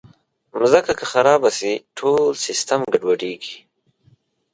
[0.59, 3.57] مځکه که خراب شي، ټول سیسټم ګډوډېږي.